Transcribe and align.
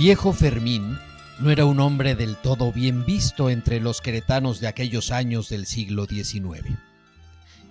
Viejo 0.00 0.32
Fermín 0.32 0.98
no 1.40 1.50
era 1.50 1.66
un 1.66 1.78
hombre 1.78 2.14
del 2.14 2.38
todo 2.38 2.72
bien 2.72 3.04
visto 3.04 3.50
entre 3.50 3.80
los 3.80 4.00
queretanos 4.00 4.58
de 4.58 4.66
aquellos 4.66 5.10
años 5.10 5.50
del 5.50 5.66
siglo 5.66 6.06
XIX. 6.06 6.78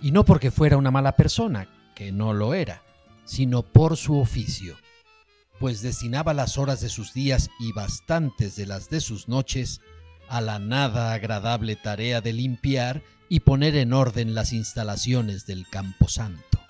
Y 0.00 0.12
no 0.12 0.24
porque 0.24 0.52
fuera 0.52 0.76
una 0.76 0.92
mala 0.92 1.16
persona, 1.16 1.66
que 1.96 2.12
no 2.12 2.32
lo 2.32 2.54
era, 2.54 2.84
sino 3.24 3.64
por 3.64 3.96
su 3.96 4.16
oficio, 4.16 4.76
pues 5.58 5.82
destinaba 5.82 6.32
las 6.32 6.56
horas 6.56 6.80
de 6.80 6.88
sus 6.88 7.12
días 7.14 7.50
y 7.58 7.72
bastantes 7.72 8.54
de 8.54 8.66
las 8.66 8.88
de 8.90 9.00
sus 9.00 9.26
noches 9.26 9.80
a 10.28 10.40
la 10.40 10.60
nada 10.60 11.12
agradable 11.12 11.74
tarea 11.74 12.20
de 12.20 12.32
limpiar 12.32 13.02
y 13.28 13.40
poner 13.40 13.74
en 13.74 13.92
orden 13.92 14.36
las 14.36 14.52
instalaciones 14.52 15.46
del 15.46 15.66
Camposanto. 15.68 16.60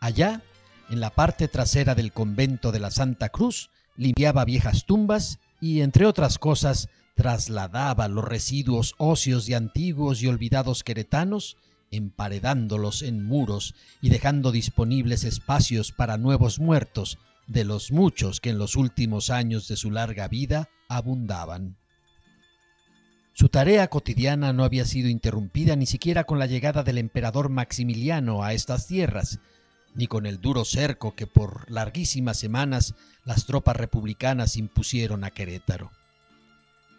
Allá, 0.00 0.40
en 0.88 1.00
la 1.00 1.10
parte 1.10 1.46
trasera 1.46 1.94
del 1.94 2.14
convento 2.14 2.72
de 2.72 2.80
la 2.80 2.90
Santa 2.90 3.28
Cruz, 3.28 3.68
limpiaba 3.98 4.46
viejas 4.46 4.86
tumbas 4.86 5.38
y, 5.60 5.82
entre 5.82 6.06
otras 6.06 6.38
cosas, 6.38 6.88
trasladaba 7.14 8.08
los 8.08 8.24
residuos 8.24 8.94
óseos 8.96 9.44
de 9.46 9.56
antiguos 9.56 10.22
y 10.22 10.28
olvidados 10.28 10.84
queretanos, 10.84 11.58
emparedándolos 11.90 13.02
en 13.02 13.24
muros 13.24 13.74
y 14.00 14.08
dejando 14.08 14.52
disponibles 14.52 15.24
espacios 15.24 15.92
para 15.92 16.16
nuevos 16.16 16.60
muertos, 16.60 17.18
de 17.48 17.64
los 17.64 17.90
muchos 17.90 18.40
que 18.40 18.50
en 18.50 18.58
los 18.58 18.76
últimos 18.76 19.30
años 19.30 19.68
de 19.68 19.76
su 19.76 19.90
larga 19.90 20.28
vida 20.28 20.68
abundaban. 20.88 21.76
Su 23.32 23.48
tarea 23.48 23.88
cotidiana 23.88 24.52
no 24.52 24.64
había 24.64 24.84
sido 24.84 25.08
interrumpida 25.08 25.76
ni 25.76 25.86
siquiera 25.86 26.24
con 26.24 26.38
la 26.38 26.46
llegada 26.46 26.82
del 26.82 26.98
emperador 26.98 27.48
Maximiliano 27.48 28.42
a 28.42 28.52
estas 28.52 28.86
tierras, 28.86 29.40
ni 29.98 30.06
con 30.06 30.26
el 30.26 30.40
duro 30.40 30.64
cerco 30.64 31.16
que 31.16 31.26
por 31.26 31.68
larguísimas 31.68 32.38
semanas 32.38 32.94
las 33.24 33.46
tropas 33.46 33.74
republicanas 33.74 34.56
impusieron 34.56 35.24
a 35.24 35.32
Querétaro. 35.32 35.90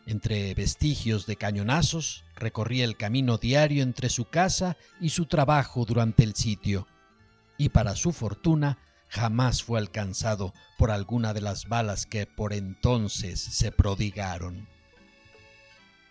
Entre 0.05 0.53
vestigios 0.53 1.25
de 1.25 1.38
cañonazos, 1.38 2.25
recorría 2.36 2.83
el 2.83 2.97
camino 2.97 3.38
diario 3.38 3.83
entre 3.83 4.09
su 4.09 4.25
casa 4.25 4.75
y 5.00 5.11
su 5.11 5.27
trabajo 5.27 5.86
durante 5.86 6.25
el 6.25 6.36
sitio, 6.36 6.88
y 7.58 7.70
para 7.70 7.95
su 7.95 8.11
fortuna 8.11 8.80
jamás 9.08 9.64
fue 9.64 9.80
alcanzado 9.80 10.53
por 10.77 10.92
alguna 10.92 11.33
de 11.33 11.39
las 11.39 11.70
balas 11.70 12.05
que 12.05 12.25
por 12.25 12.52
entonces 12.52 13.39
se 13.39 13.72
prodigaron. 13.72 14.67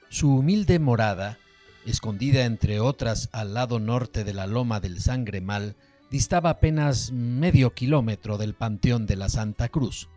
Su 0.09 0.37
humilde 0.37 0.79
morada, 0.79 1.39
escondida 1.85 2.47
entre 2.47 2.81
otras 2.81 3.29
al 3.33 3.53
lado 3.53 3.79
norte 3.79 4.25
de 4.25 4.33
la 4.33 4.47
loma 4.47 4.81
del 4.81 5.03
Sangremal, 5.03 5.77
distaba 6.11 6.51
apenas 6.51 7.13
medio 7.13 7.75
kilómetro 7.75 8.39
del 8.39 8.55
Panteón 8.55 9.07
de 9.07 9.17
la 9.17 9.29
Santa 9.29 9.69
Cruz, 9.69 10.09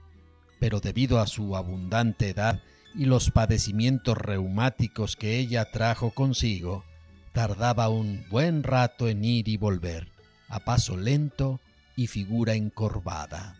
pero 0.59 0.79
debido 0.79 1.19
a 1.19 1.27
su 1.27 1.55
abundante 1.55 2.29
edad 2.29 2.61
y 2.95 3.05
los 3.05 3.31
padecimientos 3.31 4.17
reumáticos 4.17 5.15
que 5.15 5.37
ella 5.37 5.71
trajo 5.71 6.11
consigo, 6.11 6.83
tardaba 7.33 7.89
un 7.89 8.25
buen 8.29 8.63
rato 8.63 9.07
en 9.07 9.23
ir 9.23 9.47
y 9.47 9.57
volver, 9.57 10.09
a 10.49 10.59
paso 10.59 10.97
lento 10.97 11.59
y 11.95 12.07
figura 12.07 12.53
encorvada. 12.53 13.55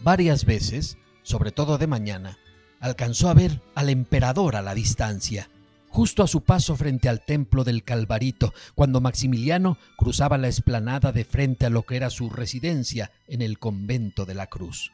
Varias 0.00 0.44
veces, 0.44 0.96
sobre 1.22 1.50
todo 1.50 1.78
de 1.78 1.88
mañana, 1.88 2.38
alcanzó 2.80 3.28
a 3.28 3.34
ver 3.34 3.60
al 3.74 3.88
emperador 3.88 4.54
a 4.54 4.62
la 4.62 4.74
distancia, 4.74 5.50
justo 5.88 6.22
a 6.22 6.28
su 6.28 6.42
paso 6.42 6.76
frente 6.76 7.08
al 7.08 7.24
templo 7.24 7.64
del 7.64 7.82
Calvarito, 7.84 8.54
cuando 8.74 9.00
Maximiliano 9.00 9.78
cruzaba 9.96 10.38
la 10.38 10.48
esplanada 10.48 11.12
de 11.12 11.24
frente 11.24 11.66
a 11.66 11.70
lo 11.70 11.84
que 11.84 11.96
era 11.96 12.10
su 12.10 12.30
residencia 12.30 13.10
en 13.26 13.42
el 13.42 13.58
convento 13.58 14.24
de 14.24 14.34
la 14.34 14.46
Cruz. 14.46 14.92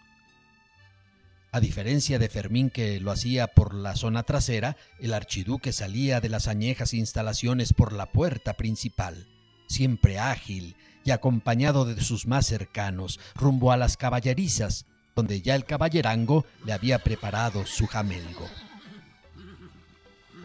A 1.53 1.61
diferencia 1.61 2.19
de 2.19 2.29
Fermín 2.29 2.69
que 2.69 2.99
lo 2.99 3.13
hacía 3.13 3.47
por 3.47 3.75
la 3.75 3.95
zona 3.95 4.25
trasera, 4.25 4.77
el 4.99 5.15
archiduque 5.15 5.73
salía 5.73 6.21
de 6.21 6.29
las 6.29 6.49
añejas 6.49 6.95
instalaciones 6.95 7.73
por 7.73 7.93
la 7.93 8.07
puerta 8.07 8.55
principal, 8.55 9.29
siempre 9.69 10.19
ágil 10.19 10.75
y 11.05 11.13
acompañado 11.13 11.85
de 11.85 12.01
sus 12.03 12.27
más 12.27 12.47
cercanos, 12.47 13.21
rumbo 13.37 13.71
a 13.71 13.77
las 13.77 13.97
caballerizas, 13.97 14.87
donde 15.15 15.43
ya 15.43 15.55
el 15.55 15.65
caballerango 15.65 16.45
le 16.65 16.73
había 16.73 16.99
preparado 16.99 17.67
su 17.67 17.87
jamelgo. 17.87 18.49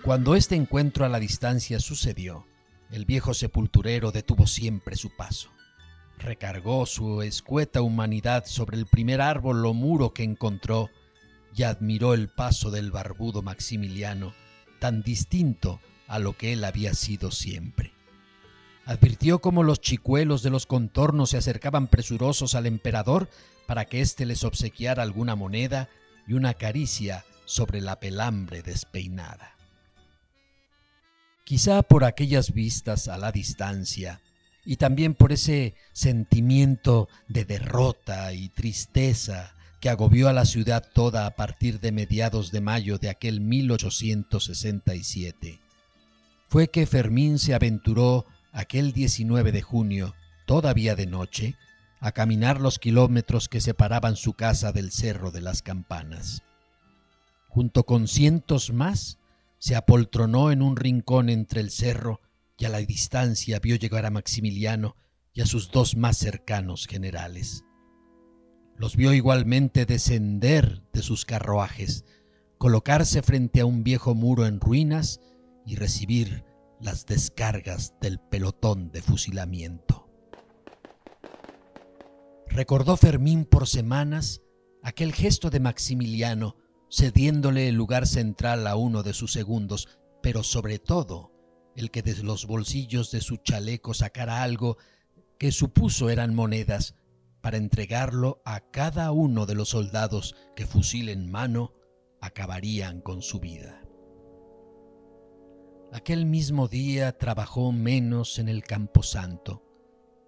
Cuando 0.10 0.34
este 0.34 0.56
encuentro 0.56 1.06
a 1.06 1.08
la 1.08 1.20
distancia 1.20 1.80
sucedió, 1.80 2.48
el 2.90 3.06
viejo 3.06 3.36
sepulturero 3.36 4.12
detuvo 4.12 4.48
siempre 4.48 4.96
su 4.96 5.16
paso. 5.16 5.52
Recargó 6.18 6.88
su 6.88 7.22
escueta 7.22 7.84
humanidad 7.84 8.46
sobre 8.48 8.80
el 8.80 8.88
primer 8.88 9.22
árbol 9.22 9.64
o 9.68 9.76
muro 9.76 10.12
que 10.12 10.24
encontró 10.24 10.90
y 11.56 11.62
admiró 11.62 12.16
el 12.16 12.28
paso 12.28 12.72
del 12.72 12.90
barbudo 12.90 13.44
Maximiliano, 13.44 14.34
tan 14.80 15.04
distinto 15.04 15.80
a 16.08 16.18
lo 16.18 16.36
que 16.36 16.54
él 16.54 16.64
había 16.64 16.96
sido 16.96 17.30
siempre. 17.30 17.94
Advirtió 18.86 19.42
cómo 19.42 19.62
los 19.62 19.80
chicuelos 19.80 20.42
de 20.42 20.50
los 20.50 20.66
contornos 20.66 21.30
se 21.30 21.38
acercaban 21.38 21.88
presurosos 21.88 22.56
al 22.56 22.66
emperador 22.66 23.30
para 23.68 23.86
que 23.86 24.02
éste 24.02 24.26
les 24.26 24.44
obsequiara 24.44 25.04
alguna 25.04 25.36
moneda 25.36 25.88
y 26.28 26.34
una 26.34 26.56
caricia 26.56 27.26
sobre 27.46 27.80
la 27.80 28.00
pelambre 28.00 28.64
despeinada. 28.64 29.59
Quizá 31.50 31.82
por 31.82 32.04
aquellas 32.04 32.54
vistas 32.54 33.08
a 33.08 33.18
la 33.18 33.32
distancia 33.32 34.22
y 34.64 34.76
también 34.76 35.16
por 35.16 35.32
ese 35.32 35.74
sentimiento 35.94 37.10
de 37.28 37.44
derrota 37.44 38.32
y 38.34 38.50
tristeza 38.50 39.56
que 39.80 39.90
agobió 39.90 40.30
a 40.30 40.34
la 40.34 40.46
ciudad 40.46 40.86
toda 40.94 41.26
a 41.26 41.32
partir 41.32 41.80
de 41.80 41.92
mediados 41.92 42.52
de 42.52 42.62
mayo 42.62 43.00
de 43.00 43.10
aquel 43.10 43.42
1867. 43.42 45.60
Fue 46.50 46.68
que 46.68 46.86
Fermín 46.86 47.40
se 47.40 47.56
aventuró 47.56 48.28
aquel 48.52 48.94
19 48.94 49.52
de 49.52 49.64
junio, 49.64 50.14
todavía 50.46 50.96
de 50.96 51.08
noche, 51.08 51.56
a 52.00 52.12
caminar 52.12 52.62
los 52.62 52.78
kilómetros 52.78 53.50
que 53.50 53.60
separaban 53.60 54.18
su 54.18 54.34
casa 54.34 54.72
del 54.72 54.92
Cerro 54.92 55.32
de 55.32 55.42
las 55.42 55.64
Campanas. 55.64 56.44
Junto 57.48 57.86
con 57.86 58.08
cientos 58.08 58.72
más, 58.72 59.18
se 59.60 59.76
apoltronó 59.76 60.52
en 60.52 60.62
un 60.62 60.76
rincón 60.76 61.30
entre 61.30 61.62
el 61.62 61.70
cerro 61.70 62.22
y 62.58 62.66
a 62.66 62.70
la 62.70 62.80
distancia 62.80 63.60
vio 63.60 63.76
llegar 63.76 64.06
a 64.06 64.10
Maximiliano 64.10 64.96
y 65.34 65.42
a 65.42 65.46
sus 65.46 65.70
dos 65.72 65.96
más 65.96 66.18
cercanos 66.18 66.88
generales. 66.88 67.64
Los 68.76 68.96
vio 68.96 69.14
igualmente 69.14 69.86
descender 69.86 70.82
de 70.94 71.02
sus 71.02 71.26
carruajes, 71.26 72.06
colocarse 72.58 73.22
frente 73.22 73.62
a 73.62 73.66
un 73.66 73.84
viejo 73.84 74.16
muro 74.16 74.46
en 74.46 74.60
ruinas 74.60 75.20
y 75.66 75.76
recibir 75.76 76.46
las 76.80 77.06
descargas 77.06 77.94
del 78.00 78.20
pelotón 78.20 78.92
de 78.92 79.02
fusilamiento. 79.02 80.10
Recordó 82.48 82.98
Fermín 82.98 83.46
por 83.46 83.68
semanas 83.68 84.42
aquel 84.82 85.14
gesto 85.14 85.50
de 85.50 85.60
Maximiliano 85.60 86.56
cediéndole 86.92 87.68
el 87.68 87.76
lugar 87.76 88.08
central 88.08 88.68
a 88.68 88.76
uno 88.76 89.04
de 89.04 89.14
sus 89.14 89.32
segundos, 89.32 89.88
pero 90.22 90.44
sobre 90.44 90.80
todo 90.80 91.32
el 91.76 91.92
que 91.92 92.02
desde 92.02 92.24
los 92.24 92.46
bolsillos 92.46 93.12
de 93.12 93.22
su 93.22 93.38
chaleco 93.38 93.94
sacara 93.94 94.44
algo 94.44 94.78
que 95.38 95.52
supuso 95.52 96.10
eran 96.10 96.36
monedas 96.36 96.96
para 97.42 97.58
entregarlo 97.58 98.42
a 98.44 98.60
cada 98.60 99.12
uno 99.12 99.46
de 99.46 99.56
los 99.56 99.70
soldados 99.70 100.36
que 100.56 100.66
fusil 100.66 101.10
en 101.10 101.32
mano 101.32 101.74
acabarían 102.22 103.02
con 103.02 103.22
su 103.22 103.40
vida. 103.40 103.82
Aquel 105.92 106.26
mismo 106.26 106.68
día 106.68 107.18
trabajó 107.18 107.72
menos 107.72 108.38
en 108.38 108.50
el 108.50 108.64
camposanto, 108.64 109.64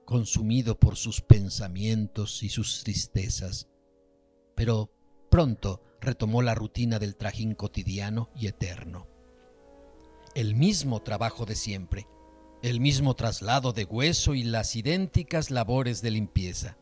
consumido 0.05 0.79
por 0.79 0.95
sus 0.95 1.21
pensamientos 1.21 2.41
y 2.41 2.49
sus 2.49 2.83
tristezas, 2.83 3.67
pero 4.55 4.91
pronto 5.29 5.81
retomó 6.01 6.41
la 6.41 6.55
rutina 6.55 6.99
del 6.99 7.15
trajín 7.15 7.53
cotidiano 7.53 8.29
y 8.35 8.47
eterno. 8.47 9.07
El 10.33 10.55
mismo 10.55 11.01
trabajo 11.01 11.45
de 11.45 11.55
siempre, 11.55 12.07
el 12.63 12.79
mismo 12.79 13.15
traslado 13.15 13.71
de 13.71 13.85
hueso 13.85 14.33
y 14.33 14.43
las 14.43 14.75
idénticas 14.75 15.51
labores 15.51 16.01
de 16.01 16.11
limpieza, 16.11 16.77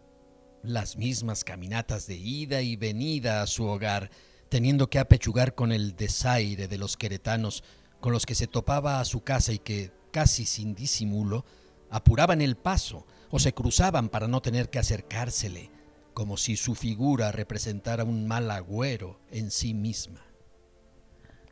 las 0.63 0.98
mismas 0.98 1.44
caminatas 1.44 2.07
de 2.07 2.16
ida 2.16 2.62
y 2.62 2.75
venida 2.75 3.42
a 3.42 3.48
su 3.48 3.66
hogar, 3.66 4.10
teniendo 4.50 4.89
que 4.89 5.00
apechugar 5.00 5.54
con 5.54 5.72
el 5.72 5.95
desaire 5.95 6.68
de 6.68 6.77
los 6.77 6.98
queretanos 6.98 7.63
con 8.00 8.13
los 8.13 8.25
que 8.25 8.36
se 8.36 8.48
topaba 8.48 9.00
a 9.00 9.06
su 9.06 9.22
casa 9.22 9.51
y 9.51 9.60
que, 9.60 9.92
casi 10.12 10.45
sin 10.45 10.74
disimulo, 10.74 11.45
apuraban 11.89 12.42
el 12.42 12.56
paso 12.56 13.06
o 13.30 13.39
se 13.39 13.54
cruzaban 13.54 14.10
para 14.10 14.27
no 14.27 14.42
tener 14.42 14.69
que 14.69 14.80
acercársele, 14.80 15.72
como 16.19 16.36
si 16.36 16.57
su 16.57 16.75
figura 16.75 17.31
representara 17.31 18.04
un 18.04 18.27
mal 18.27 18.51
agüero 18.51 19.21
en 19.31 19.51
sí 19.51 19.74
misma. 19.74 20.19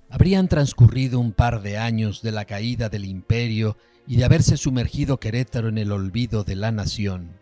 Habrían 0.10 0.50
transcurrido 0.50 1.22
un 1.22 1.32
par 1.32 1.62
de 1.62 1.78
años 1.78 2.22
de 2.22 2.34
la 2.34 2.44
caída 2.44 2.90
del 2.90 3.06
imperio 3.06 3.78
y 4.08 4.18
de 4.18 4.26
haberse 4.26 4.58
sumergido 4.58 5.22
Querétaro 5.22 5.70
en 5.70 5.78
el 5.78 5.94
olvido 5.94 6.44
de 6.44 6.58
la 6.58 6.74
nación, 6.74 7.40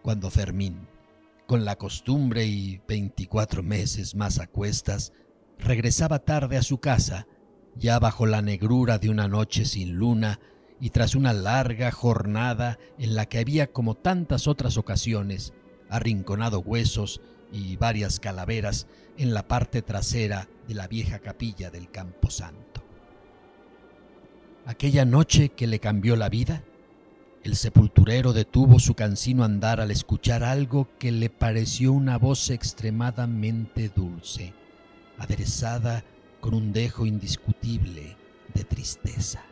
cuando 0.00 0.30
Fermín, 0.30 0.88
con 1.46 1.66
la 1.66 1.76
costumbre 1.76 2.46
y 2.46 2.80
veinticuatro 2.88 3.62
meses 3.62 4.14
más 4.14 4.38
a 4.38 4.46
cuestas, 4.46 5.12
regresaba 5.58 6.20
tarde 6.20 6.56
a 6.56 6.62
su 6.62 6.78
casa, 6.78 7.26
ya 7.76 7.98
bajo 7.98 8.24
la 8.24 8.40
negrura 8.40 8.98
de 8.98 9.10
una 9.10 9.28
noche 9.28 9.66
sin 9.66 9.92
luna 9.92 10.40
y 10.80 10.88
tras 10.88 11.14
una 11.16 11.34
larga 11.34 11.90
jornada 11.90 12.78
en 12.96 13.14
la 13.14 13.26
que 13.26 13.40
había, 13.40 13.70
como 13.72 13.94
tantas 13.94 14.48
otras 14.48 14.78
ocasiones, 14.78 15.52
arrinconado 15.92 16.60
huesos 16.60 17.20
y 17.52 17.76
varias 17.76 18.18
calaveras 18.18 18.86
en 19.18 19.34
la 19.34 19.46
parte 19.46 19.82
trasera 19.82 20.48
de 20.66 20.74
la 20.74 20.88
vieja 20.88 21.18
capilla 21.18 21.70
del 21.70 21.90
Camposanto. 21.90 22.82
Aquella 24.64 25.04
noche 25.04 25.50
que 25.50 25.66
le 25.66 25.80
cambió 25.80 26.16
la 26.16 26.30
vida, 26.30 26.64
el 27.44 27.56
sepulturero 27.56 28.32
detuvo 28.32 28.78
su 28.78 28.94
cansino 28.94 29.44
andar 29.44 29.80
al 29.80 29.90
escuchar 29.90 30.44
algo 30.44 30.88
que 30.98 31.12
le 31.12 31.28
pareció 31.28 31.92
una 31.92 32.16
voz 32.16 32.48
extremadamente 32.50 33.90
dulce, 33.94 34.54
aderezada 35.18 36.04
con 36.40 36.54
un 36.54 36.72
dejo 36.72 37.04
indiscutible 37.04 38.16
de 38.54 38.64
tristeza. 38.64 39.42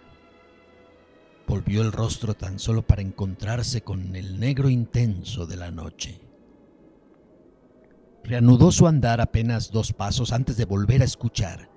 Volvió 1.46 1.82
el 1.82 1.90
rostro 1.90 2.34
tan 2.34 2.60
solo 2.60 2.82
para 2.82 3.02
encontrarse 3.02 3.82
con 3.82 4.14
el 4.14 4.38
negro 4.38 4.70
intenso 4.70 5.46
de 5.46 5.56
la 5.56 5.72
noche. 5.72 6.30
Reanudó 8.25 8.70
su 8.70 8.87
andar 8.87 9.20
apenas 9.20 9.70
dos 9.70 9.93
pasos 9.93 10.32
antes 10.32 10.56
de 10.56 10.64
volver 10.64 11.02
a 11.02 11.06
escuchar, 11.06 11.70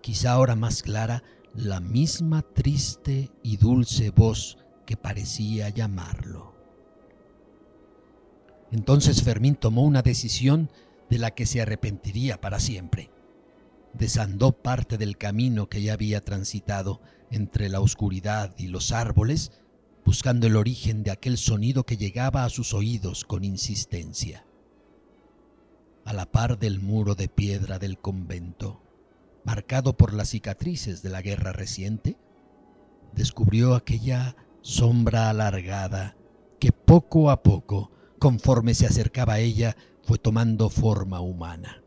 quizá 0.00 0.32
ahora 0.32 0.56
más 0.56 0.82
clara, 0.82 1.22
la 1.54 1.80
misma 1.80 2.42
triste 2.42 3.30
y 3.42 3.56
dulce 3.56 4.10
voz 4.10 4.58
que 4.86 4.96
parecía 4.96 5.68
llamarlo. 5.68 6.54
Entonces 8.72 9.22
Fermín 9.22 9.54
tomó 9.54 9.84
una 9.84 10.02
decisión 10.02 10.70
de 11.08 11.18
la 11.18 11.30
que 11.30 11.46
se 11.46 11.60
arrepentiría 11.60 12.40
para 12.40 12.58
siempre. 12.58 13.10
Desandó 13.92 14.50
parte 14.50 14.98
del 14.98 15.16
camino 15.16 15.68
que 15.68 15.80
ya 15.80 15.92
había 15.92 16.24
transitado 16.24 17.00
entre 17.30 17.68
la 17.68 17.80
oscuridad 17.80 18.52
y 18.58 18.66
los 18.66 18.90
árboles, 18.90 19.52
buscando 20.04 20.48
el 20.48 20.56
origen 20.56 21.04
de 21.04 21.12
aquel 21.12 21.38
sonido 21.38 21.84
que 21.86 21.96
llegaba 21.96 22.44
a 22.44 22.50
sus 22.50 22.74
oídos 22.74 23.24
con 23.24 23.44
insistencia. 23.44 24.44
A 26.04 26.12
la 26.12 26.26
par 26.26 26.58
del 26.58 26.80
muro 26.80 27.14
de 27.14 27.28
piedra 27.28 27.78
del 27.78 27.98
convento, 27.98 28.82
marcado 29.44 29.96
por 29.96 30.12
las 30.12 30.28
cicatrices 30.30 31.02
de 31.02 31.08
la 31.08 31.22
guerra 31.22 31.52
reciente, 31.52 32.18
descubrió 33.14 33.74
aquella 33.74 34.36
sombra 34.60 35.30
alargada 35.30 36.16
que 36.58 36.72
poco 36.72 37.30
a 37.30 37.42
poco, 37.42 37.90
conforme 38.18 38.74
se 38.74 38.86
acercaba 38.86 39.34
a 39.34 39.38
ella, 39.40 39.76
fue 40.02 40.18
tomando 40.18 40.68
forma 40.68 41.20
humana. 41.20 41.82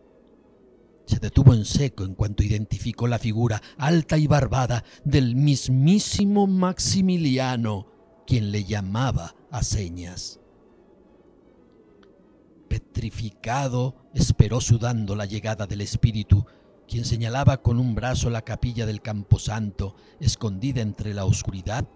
Se 1.05 1.19
detuvo 1.19 1.53
en 1.53 1.65
seco 1.65 2.03
en 2.03 2.15
cuanto 2.15 2.43
identificó 2.43 3.07
la 3.07 3.19
figura 3.19 3.61
alta 3.77 4.17
y 4.17 4.27
barbada 4.27 4.83
del 5.05 5.35
mismísimo 5.35 6.47
Maximiliano, 6.47 7.87
quien 8.25 8.51
le 8.51 8.65
llamaba 8.65 9.35
a 9.51 9.63
señas. 9.63 10.39
Petrificado, 12.97 13.93
esperó 14.15 14.59
sudando 14.59 15.15
la 15.15 15.27
llegada 15.27 15.67
del 15.67 15.81
espíritu, 15.81 16.47
quien 16.87 17.05
señalaba 17.05 17.61
con 17.61 17.79
un 17.79 17.93
brazo 17.93 18.31
la 18.31 18.41
capilla 18.41 18.87
del 18.87 19.03
Camposanto, 19.03 19.95
escondida 20.19 20.81
entre 20.81 21.13
la 21.13 21.25
oscuridad 21.25 21.87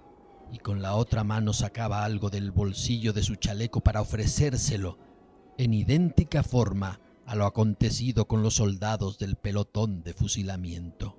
y 0.54 0.60
con 0.60 0.84
la 0.84 0.94
otra 0.94 1.24
mano 1.24 1.54
sacaba 1.54 2.06
algo 2.06 2.30
del 2.30 2.52
bolsillo 2.52 3.14
de 3.14 3.24
su 3.24 3.38
chaleco 3.38 3.82
para 3.82 4.00
ofrecérselo, 4.02 5.00
en 5.58 5.74
idéntica 5.74 6.44
forma 6.44 7.00
a 7.26 7.34
lo 7.34 7.48
acontecido 7.48 8.28
con 8.28 8.44
los 8.44 8.58
soldados 8.58 9.18
del 9.18 9.38
pelotón 9.38 10.04
de 10.04 10.14
fusilamiento. 10.14 11.18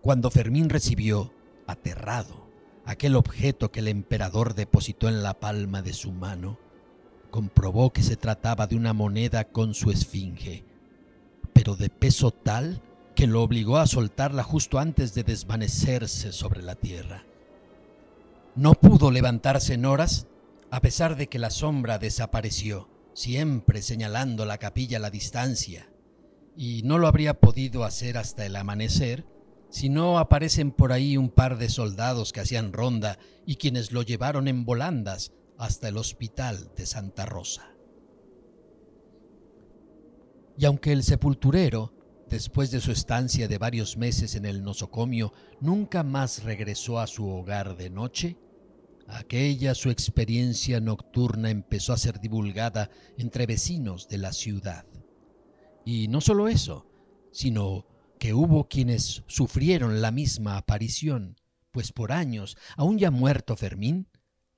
Cuando 0.00 0.30
Fermín 0.30 0.70
recibió, 0.70 1.30
aterrado, 1.66 2.48
aquel 2.86 3.16
objeto 3.16 3.70
que 3.70 3.80
el 3.80 3.88
emperador 3.88 4.54
depositó 4.54 5.10
en 5.10 5.22
la 5.22 5.38
palma 5.40 5.82
de 5.82 5.92
su 5.92 6.10
mano, 6.10 6.58
comprobó 7.36 7.92
que 7.92 8.02
se 8.02 8.16
trataba 8.16 8.66
de 8.66 8.76
una 8.76 8.94
moneda 8.94 9.44
con 9.44 9.74
su 9.74 9.90
esfinge, 9.90 10.64
pero 11.52 11.76
de 11.76 11.90
peso 11.90 12.30
tal 12.30 12.80
que 13.14 13.26
lo 13.26 13.42
obligó 13.42 13.76
a 13.76 13.86
soltarla 13.86 14.42
justo 14.42 14.78
antes 14.78 15.12
de 15.12 15.22
desvanecerse 15.22 16.32
sobre 16.32 16.62
la 16.62 16.76
tierra. 16.76 17.26
No 18.54 18.72
pudo 18.72 19.10
levantarse 19.10 19.74
en 19.74 19.84
horas, 19.84 20.28
a 20.70 20.80
pesar 20.80 21.16
de 21.16 21.26
que 21.26 21.38
la 21.38 21.50
sombra 21.50 21.98
desapareció, 21.98 22.88
siempre 23.12 23.82
señalando 23.82 24.46
la 24.46 24.56
capilla 24.56 24.96
a 24.96 25.00
la 25.00 25.10
distancia, 25.10 25.90
y 26.56 26.84
no 26.84 26.96
lo 26.96 27.06
habría 27.06 27.38
podido 27.38 27.84
hacer 27.84 28.16
hasta 28.16 28.46
el 28.46 28.56
amanecer, 28.56 29.26
si 29.68 29.90
no 29.90 30.18
aparecen 30.18 30.70
por 30.70 30.90
ahí 30.90 31.18
un 31.18 31.28
par 31.28 31.58
de 31.58 31.68
soldados 31.68 32.32
que 32.32 32.40
hacían 32.40 32.72
ronda 32.72 33.18
y 33.44 33.56
quienes 33.56 33.92
lo 33.92 34.00
llevaron 34.00 34.48
en 34.48 34.64
volandas 34.64 35.32
hasta 35.58 35.88
el 35.88 35.96
hospital 35.96 36.70
de 36.76 36.86
Santa 36.86 37.26
Rosa. 37.26 37.74
Y 40.58 40.64
aunque 40.64 40.92
el 40.92 41.02
sepulturero, 41.02 41.92
después 42.28 42.70
de 42.70 42.80
su 42.80 42.92
estancia 42.92 43.48
de 43.48 43.58
varios 43.58 43.96
meses 43.96 44.34
en 44.34 44.46
el 44.46 44.62
nosocomio, 44.62 45.32
nunca 45.60 46.02
más 46.02 46.42
regresó 46.44 46.98
a 46.98 47.06
su 47.06 47.28
hogar 47.28 47.76
de 47.76 47.90
noche, 47.90 48.38
Aquella 49.08 49.74
su 49.76 49.90
experiencia 49.90 50.80
nocturna 50.80 51.50
empezó 51.50 51.92
a 51.92 51.96
ser 51.96 52.20
divulgada 52.20 52.90
entre 53.16 53.46
vecinos 53.46 54.08
de 54.08 54.18
la 54.18 54.32
ciudad. 54.32 54.84
Y 55.84 56.08
no 56.08 56.20
solo 56.20 56.48
eso, 56.48 56.86
sino 57.30 57.86
que 58.18 58.34
hubo 58.34 58.66
quienes 58.68 59.22
sufrieron 59.28 60.00
la 60.00 60.10
misma 60.10 60.56
aparición, 60.56 61.36
pues 61.70 61.92
por 61.92 62.10
años, 62.10 62.56
aún 62.76 62.98
ya 62.98 63.12
muerto 63.12 63.56
Fermín, 63.56 64.08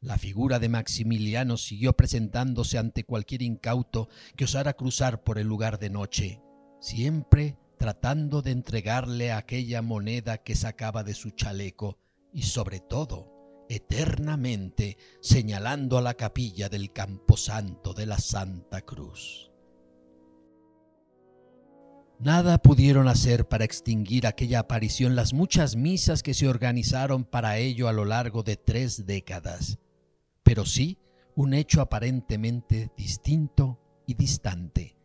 la 0.01 0.17
figura 0.17 0.59
de 0.59 0.69
Maximiliano 0.69 1.57
siguió 1.57 1.95
presentándose 1.95 2.79
ante 2.79 3.05
cualquier 3.05 3.43
incauto 3.43 4.09
que 4.37 4.45
osara 4.45 4.75
cruzar 4.75 5.25
por 5.25 5.39
el 5.39 5.49
lugar 5.49 5.79
de 5.79 5.91
noche, 5.91 6.41
siempre 6.81 7.59
tratando 7.79 8.43
de 8.43 8.53
entregarle 8.53 9.33
aquella 9.33 9.83
moneda 9.83 10.39
que 10.39 10.55
sacaba 10.55 11.03
de 11.03 11.15
su 11.15 11.31
chaleco 11.31 11.99
y 12.33 12.43
sobre 12.43 12.81
todo 12.81 13.67
eternamente 13.69 14.97
señalando 15.21 15.99
a 15.99 16.03
la 16.03 16.15
capilla 16.15 16.69
del 16.69 16.93
camposanto 16.93 17.93
de 17.93 18.07
la 18.07 18.19
Santa 18.19 18.83
Cruz. 18.83 19.51
Nada 22.21 22.59
pudieron 22.59 23.07
hacer 23.07 23.47
para 23.47 23.65
extinguir 23.65 24.27
aquella 24.27 24.61
aparición 24.61 25.15
las 25.15 25.33
muchas 25.33 25.77
misas 25.77 26.23
que 26.23 26.35
se 26.35 26.49
organizaron 26.49 27.25
para 27.25 27.59
ello 27.59 27.89
a 27.89 27.93
lo 27.93 28.05
largo 28.05 28.43
de 28.43 28.57
tres 28.57 29.07
décadas, 29.07 29.79
pero 30.49 30.65
sí 30.65 30.97
un 31.37 31.53
hecho 31.53 31.83
aparentemente 31.83 32.91
distinto 32.97 33.79
y 34.07 34.15
distante, 34.15 34.97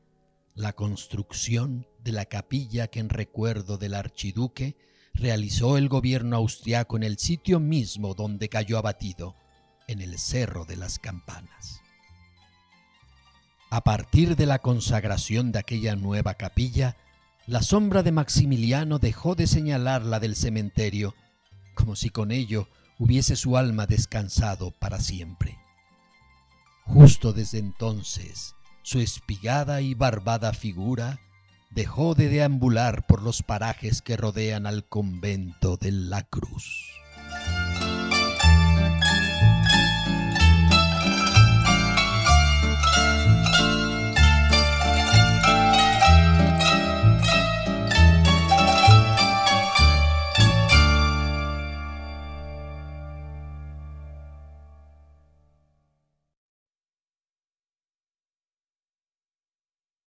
la 0.55 0.71
construcción 0.71 1.85
de 2.01 2.13
la 2.13 2.23
capilla 2.27 2.87
que 2.87 3.01
en 3.01 3.09
recuerdo 3.09 3.77
del 3.77 3.93
archiduque 3.93 4.77
realizó 5.13 5.77
el 5.77 5.89
gobierno 5.89 6.37
austriaco 6.37 6.95
en 6.95 7.03
el 7.03 7.17
sitio 7.17 7.59
mismo 7.59 8.13
donde 8.13 8.47
cayó 8.47 8.77
abatido, 8.77 9.35
en 9.89 9.99
el 9.99 10.17
Cerro 10.17 10.63
de 10.63 10.77
las 10.77 10.97
Campanas. 10.97 11.81
A 13.69 13.83
partir 13.83 14.37
de 14.37 14.45
la 14.45 14.59
consagración 14.59 15.51
de 15.51 15.59
aquella 15.59 15.97
nueva 15.97 16.35
capilla, 16.35 16.95
la 17.47 17.61
sombra 17.61 18.01
de 18.01 18.13
Maximiliano 18.13 18.97
dejó 18.97 19.35
de 19.35 19.47
señalar 19.47 20.03
la 20.03 20.21
del 20.21 20.37
cementerio, 20.37 21.15
como 21.75 21.97
si 21.97 22.11
con 22.11 22.31
ello 22.31 22.69
hubiese 23.03 23.35
su 23.35 23.57
alma 23.57 23.85
descansado 23.85 24.71
para 24.71 25.01
siempre. 25.01 25.59
Justo 26.85 27.33
desde 27.33 27.57
entonces, 27.57 28.55
su 28.81 29.01
espigada 29.01 29.81
y 29.81 29.93
barbada 29.93 30.53
figura 30.53 31.19
dejó 31.69 32.15
de 32.15 32.29
deambular 32.29 33.05
por 33.05 33.21
los 33.21 33.43
parajes 33.43 34.01
que 34.01 34.15
rodean 34.15 34.65
al 34.65 34.85
convento 34.85 35.75
de 35.75 35.91
la 35.91 36.23
Cruz. 36.23 36.93